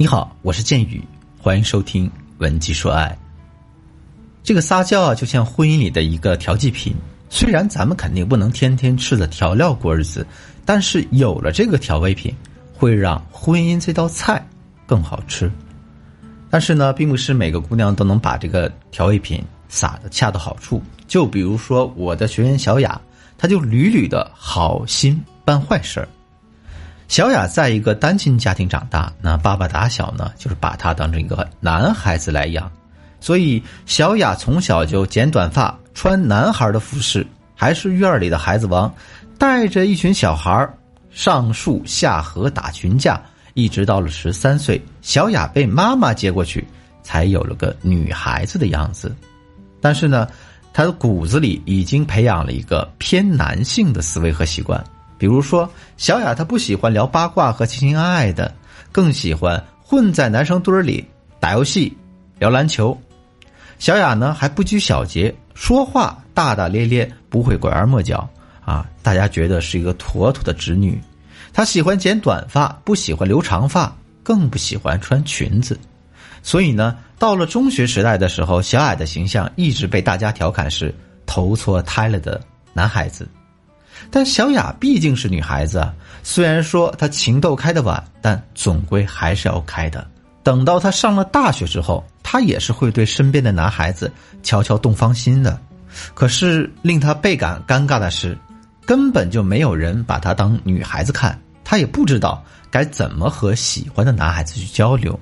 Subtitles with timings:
[0.00, 1.02] 你好，我是剑宇，
[1.40, 2.06] 欢迎收听
[2.38, 3.10] 《文姬说爱》。
[4.44, 6.94] 这个撒娇啊，就像婚姻里的一个调剂品。
[7.28, 10.24] 虽然咱们肯定不能天天吃着调料过日子，
[10.64, 12.32] 但是有了这个调味品，
[12.72, 14.40] 会让婚姻这道菜
[14.86, 15.50] 更好吃。
[16.48, 20.80] 但是呢，并不是每个姑娘都能把这个调味品撒的恰到好处。
[21.08, 23.00] 就比如说我的学员小雅，
[23.36, 26.08] 她就屡屡的好心办坏事儿。
[27.08, 32.70] 小雅在一个单亲家庭长大，那爸爸打小呢，就是把她当成一个男孩子来养，
[33.18, 38.94] 所以小雅从小就剪短发，穿男孩的服饰，还是院里的孩子王，
[39.38, 40.68] 带着一群小孩
[41.10, 43.18] 上树下河打群架，
[43.54, 46.62] 一直到了十三岁，小雅被妈妈接过去，
[47.02, 49.16] 才有了个女孩子的样子。
[49.80, 50.28] 但是呢，
[50.74, 54.84] 她的骨子里已经培养了一个偏男性的思维和习惯。
[55.18, 58.54] 比如说，小雅她不喜欢聊八卦和情情爱爱的，
[58.92, 61.04] 更喜欢混在男生堆里
[61.40, 61.94] 打游戏、
[62.38, 62.96] 聊篮球。
[63.78, 68.28] 小雅呢还不拘小节，说话大大咧咧，不会拐弯抹角
[68.64, 71.00] 啊，大家觉得是一个妥妥的直女。
[71.52, 75.78] 她喜欢剪短发，不喜欢留长发，更不喜欢穿裙子。
[76.42, 80.94] 所以呢，到了中学时代的时候，小雅的形象一直被大家调侃是
[81.26, 82.40] 投错胎了的
[82.72, 83.28] 男孩子。
[84.10, 85.86] 但小雅毕竟是女孩子，
[86.22, 90.06] 虽然说她情窦开的晚，但总归还是要开的。
[90.42, 94.10] 等到她上了大学之后，她也是会对身边的男孩子
[94.42, 95.58] 悄悄动芳心的。
[96.14, 98.36] 可是令她倍感尴尬的是，
[98.86, 105.18] 根本就没有人把她当女孩子看，她也不知道该怎么和喜欢的男孩子去交流。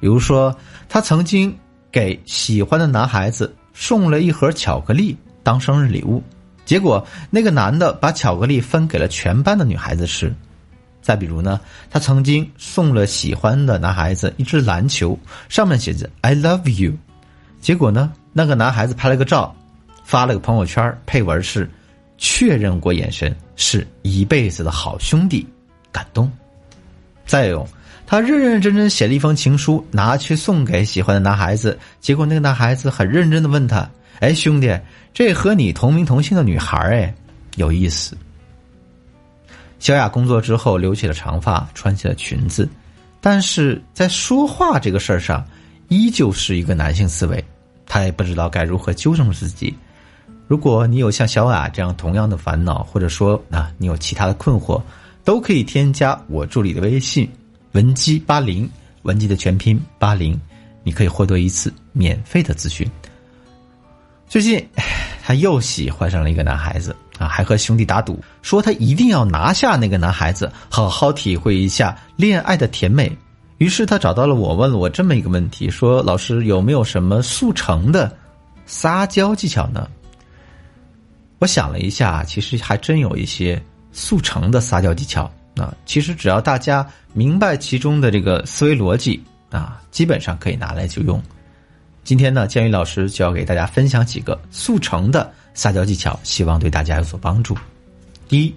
[0.00, 0.54] 比如说，
[0.88, 1.56] 她曾经
[1.90, 6.22] 给喜欢的男孩子送了一盒巧克力当生日礼物。
[6.66, 10.30] 结果，那个男的把巧克力分给了全班的女孩子吃。
[11.00, 15.16] 再比如呢，他曾经送了喜欢的男孩子一只篮球，
[15.48, 16.92] 上面写着 “I love you”。
[17.60, 19.54] 结果呢，那个男孩子拍了个照，
[20.04, 21.70] 发了个朋友圈，配文是
[22.18, 25.46] “确认过眼神，是一辈子的好兄弟”，
[25.92, 26.28] 感动。
[27.24, 27.64] 再有，
[28.06, 31.76] 他认认真真写了一封情书，拿去送给喜欢的男孩子。
[32.00, 33.88] 结果那个男孩子很认真的问他。
[34.20, 34.74] 哎，兄弟，
[35.12, 37.14] 这和你同名同姓的女孩哎，
[37.56, 38.16] 有意思。
[39.78, 42.66] 小雅工作之后留起了长发，穿起了裙子，
[43.20, 45.44] 但是在说话这个事儿上，
[45.88, 47.44] 依旧是一个男性思维。
[47.84, 49.74] 她也不知道该如何纠正自己。
[50.48, 54.80] 如果你有像小雅这样同样的烦恼，或者说啊，你有其他的困惑，
[55.24, 57.28] 都可以添加我助理的微信
[57.76, 58.66] 文姬八零，
[59.02, 60.40] 文姬的全拼八零，
[60.82, 62.90] 你可以获得一次免费的咨询。
[64.26, 64.66] 最近，
[65.22, 73.14] 他又喜欢上了一个男孩子啊，还和兄弟打赌，说他一定要拿下那个男孩子，好好体会一下恋爱的甜美。
[73.58, 78.10] 于是他找到了我，问了我这么一个问题：说老师有没有什么速成的
[78.64, 79.86] 撒娇技巧呢？
[81.40, 83.62] 我想了一下，其实还真有一些
[83.92, 85.74] 速成的撒娇技巧啊。
[85.84, 91.22] 其实只要大家明白其中的这个思维逻辑啊，基本上可以拿来就用。
[92.04, 97.56] 今天呢，建宇老师就要给大家分享几个速成的撒娇技巧，希望对大家有所帮助。
[98.28, 98.54] 第一，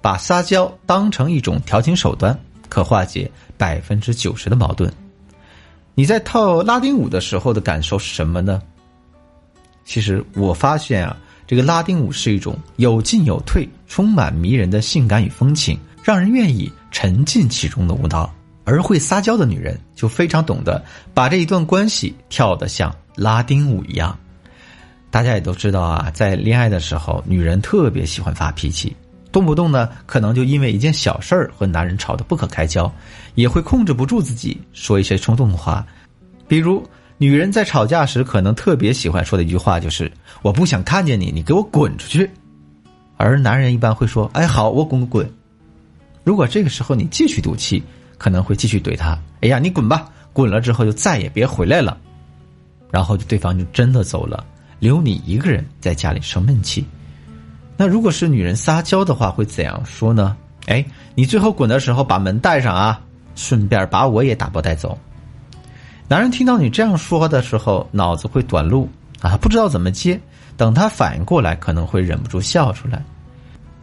[0.00, 4.90] 把撒娇当成一种调情手段，可化解百分之九十的矛盾。
[5.94, 8.62] 你在跳拉丁舞的时候的感受是什么呢？
[9.84, 18.32] 其实我发现啊，这个拉丁舞是一种有进有退、充满迷人的性感与风情，让人愿意沉浸其中的舞蹈。
[18.64, 20.80] 而会撒娇的女人就非常懂得
[21.12, 24.16] 把这一段关系跳得像拉丁舞一样。
[25.10, 28.94] 大家也都知道啊，在恋爱的时候，女人特别喜欢发脾气，
[29.32, 32.92] 动不动呢可能就因为一件小事儿和男人吵得不可开交，
[33.34, 35.84] 也会控制不住自己说一些冲动的话。
[36.46, 40.10] 比如，女人在吵架时可能特别喜欢说的一句话就是
[40.42, 42.30] “我不想看见你，你给我滚出去”，
[43.18, 45.32] 而男人一般会说“哎，好，我滚滚滚”。
[46.26, 47.82] 如果这个时候你继续赌气。
[48.18, 49.10] 可能会继续怼他，
[49.42, 50.08] 哎呀，你滚吧！
[50.32, 51.98] 滚了之后就再也别回来了，
[52.90, 54.42] 然后对方就真的走了，
[54.78, 56.82] 留你一个人在家里生闷气。
[57.76, 60.34] 那如果是女人撒娇的话，会怎样说呢？
[60.64, 60.82] 哎，
[61.14, 62.98] 你最后滚的时候把门带上啊，
[63.34, 64.98] 顺便把我也打包带走。
[66.08, 68.88] 男人听到你这样说的时候，脑子会短路
[69.20, 70.18] 啊，不知道怎么接。
[70.56, 73.04] 等他反应过来，可能会忍不住笑出来。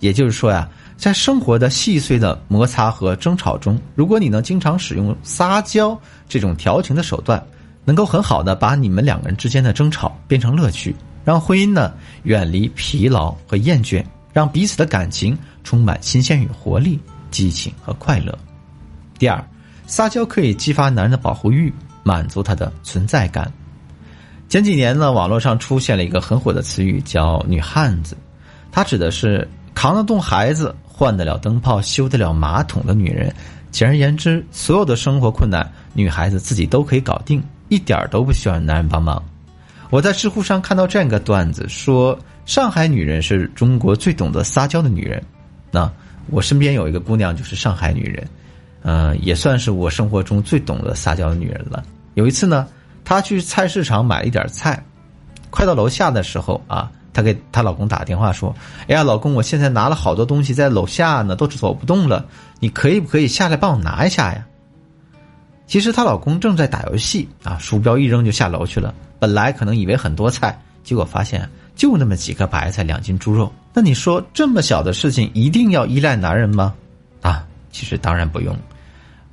[0.00, 0.68] 也就是说呀。
[0.96, 5.98] 在生活的细碎的摩擦和争吵中，如果你能经常使用撒娇
[6.28, 7.44] 这种调情的手段，
[7.84, 11.92] 能够很好的把你们两个人之间的争吵变成乐趣，让婚姻呢
[12.24, 14.02] 远离疲劳和厌倦，
[14.32, 16.98] 让彼此的感情充满新鲜与活力、
[17.30, 18.36] 激情和快乐。
[19.18, 19.42] 第二，
[19.86, 21.72] 撒娇可以激发男人的保护欲，
[22.02, 23.52] 满足他的存在感。
[24.48, 28.16] 前几年呢，网络上出现了一个很火的词语，叫“女汉子”，
[28.72, 29.46] 它指的是
[29.76, 33.32] 扛得动孩子、换得了灯泡、修得了马桶的女人。
[33.70, 39.22] 简而言之，所有的生活困难，女孩子自己都可以搞定，一点儿都不需要男人帮忙。
[39.90, 45.22] 我在知乎上看到这样一个段子，说上海女人是中国最懂得撒娇的女人。
[45.70, 45.88] 那
[46.30, 48.26] 我身边有一个姑娘就是上海女人，
[48.82, 51.84] 嗯，也算是我生活中最懂得撒娇的女人了。
[52.14, 52.66] 有一次呢。
[53.08, 54.84] 她去菜市场买了一点菜，
[55.48, 58.54] 快到楼下的时候啊，她给她老公打电话说
[58.88, 62.26] ：“哎呀，老公，我现在拿了好多东西在楼下呢，都走不动了，
[62.60, 64.46] 你可以不可以下来帮我拿一下呀？”
[65.66, 68.94] 其实她老公正在打游戏啊，鼠标一扔就下楼去了。
[69.18, 73.50] 本来可能以为很多菜，结果发现就那么几个白菜，两斤猪肉。
[73.72, 76.74] 那你说这么小的事情一定要依赖男人吗？
[77.22, 78.54] 啊，其实当然不用。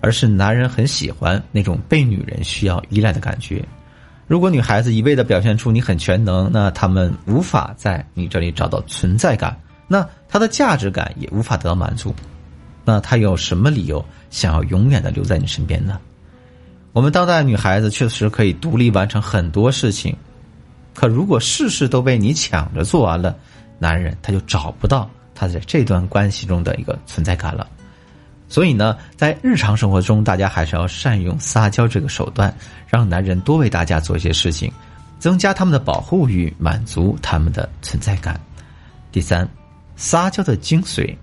[0.00, 3.64] 而是男人很喜欢那种被女人需要依赖的感觉。
[4.26, 9.54] 如果女孩子一味的表现出你很全能，那他们无法在你这里找到存在感，
[9.86, 12.14] 那她的价值感也无法得到满足。
[12.84, 15.98] 那她有什么理由想要永远的留在你身边呢？
[16.92, 20.16] 我们当代女孩子确实可以独立完成很多事情，
[20.94, 23.36] 可如果事事都被你抢着做完了，
[23.78, 27.68] 男人他就找不到他在这段关系中的一个存在感了。
[28.54, 32.56] 所以呢，在日常生活中，大家还是要善用撒娇这个手段，
[32.86, 34.72] 让男人多为大家做一些事情，
[35.18, 38.40] 增加他们的保护欲，满足他们的存在感。
[39.10, 39.48] 第三，
[39.96, 41.16] 撒娇的精髓，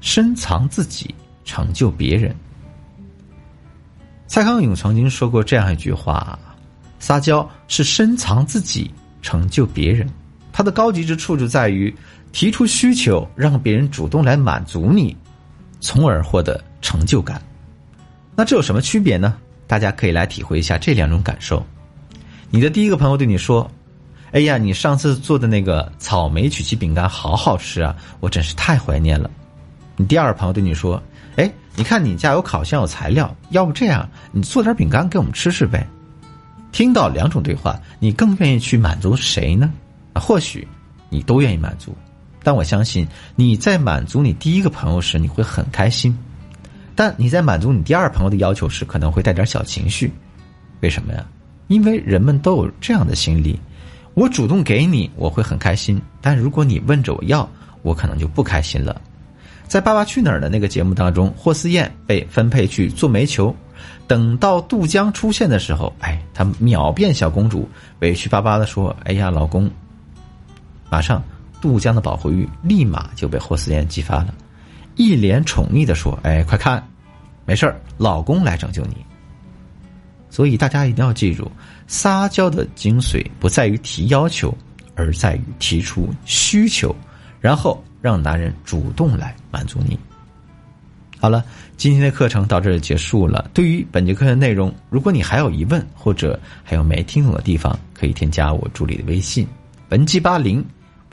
[0.00, 1.14] 深藏自己，
[1.44, 2.34] 成就别人。
[4.26, 6.38] 蔡康永曾经说过这样一句话
[6.98, 8.90] ：“撒娇是深藏自己，
[9.20, 10.08] 成就别人。
[10.50, 11.94] 它的高级之处就在于
[12.32, 15.14] 提出需求，让别人主动来满足你。”
[15.84, 17.42] 从而获得成就感，
[18.34, 19.34] 那这有什么区别呢？
[19.66, 21.62] 大家可以来体会一下这两种感受。
[22.48, 23.70] 你的第一个朋友对你说
[24.32, 29.30] ：“哎呀，你上次做的那个草莓曲奇饼干好好吃啊，我真是太怀念了。”
[29.96, 31.00] 你第二个朋友对你说
[31.36, 35.86] ：“哎，你看你家有烤箱有材料，要不这样，你做点饼干给我们吃吃呗？”
[36.72, 39.70] 听到两种对话，你更愿意去满足谁呢？
[40.14, 40.66] 啊，或许
[41.10, 41.94] 你都愿意满足。
[42.44, 46.12] 但我相信你在满足你第一个朋友时，你会很开心；
[46.94, 50.12] 但你在满足你第二朋友的要求时，可能会带点小情绪。
[50.80, 51.24] 为什么呀？
[51.68, 53.58] 因为人们都有这样的心理：
[54.12, 57.48] 我主动给你，我会很开心；但如果你问着我要，
[57.80, 59.00] 我可能就不开心了。
[59.66, 63.56] 在《爸爸去哪儿》的那个节目当中，霍思燕被分配去做煤球，
[64.06, 67.66] 等到杜江出现的时候，哎，她秒变小公主，
[68.00, 69.70] 委屈巴巴的说：“哎呀，老公，
[70.90, 71.22] 马上。”
[71.64, 74.34] 杜江的保护欲立马就被霍思燕激发了，
[74.96, 76.86] 一脸宠溺的说：“哎，快看，
[77.46, 78.96] 没事老公来拯救你。”
[80.28, 81.50] 所以大家一定要记住，
[81.86, 84.54] 撒娇的精髓不在于提要求，
[84.94, 86.94] 而在于提出需求，
[87.40, 89.98] 然后让男人主动来满足你。
[91.18, 91.42] 好了，
[91.78, 93.50] 今天的课程到这里结束了。
[93.54, 99.48] 对于本节课的内容，如果你还有疑问或者还有没听懂的地方，可以添加我助理的微信
[99.88, 100.62] 文姬八零。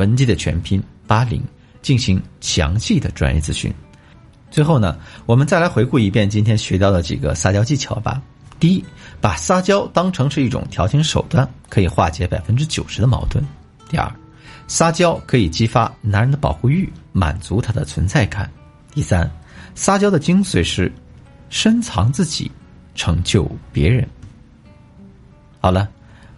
[0.00, 1.44] 文姬的全拼八零
[1.82, 3.70] 进行详细的专业咨询。
[4.50, 8.20] 最后呢，我们再来回顾一遍今天学到的几个撒娇技巧吧。
[8.58, 8.82] 第一，
[9.20, 13.44] 把撒娇当成是一种调情手段，可以化解百分之九十的矛盾。
[13.90, 14.10] 第二，
[14.66, 18.50] 撒娇可以激发男人的保护欲，满足他的存在感。
[18.94, 19.30] 第三，
[19.74, 20.90] 撒娇的精髓是
[21.50, 22.50] 深藏自己，
[22.94, 24.08] 成就别人。
[25.60, 25.86] 好了，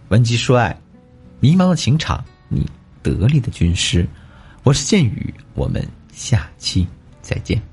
[0.09, 0.77] 文姬说爱，
[1.39, 2.69] 迷茫的情场你。
[3.03, 4.07] 得力的军师，
[4.63, 6.87] 我是剑宇，我们下期
[7.21, 7.72] 再见。